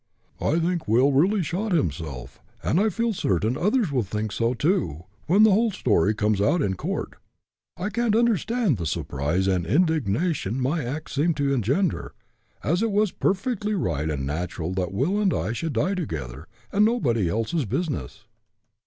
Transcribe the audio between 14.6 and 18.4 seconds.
that Will and I should die together, and nobody else's business.